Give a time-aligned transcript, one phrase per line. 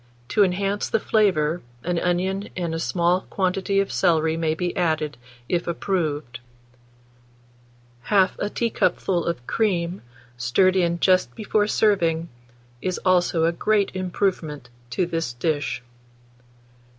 [0.29, 5.15] To enhance the flavour, an onion and a small quantity of celery may be added,
[5.47, 6.39] if approved;
[8.07, 10.01] 1/2 a teacupful of cream,
[10.37, 12.29] stirred in just before serving,
[12.81, 15.83] is also a great improvement to this dish.